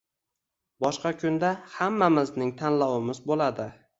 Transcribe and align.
Boshqa 0.85 1.11
kunda 1.25 1.51
hammamizning 1.75 2.57
tanlovimiz 2.63 3.23
bo'ladi 3.33 3.71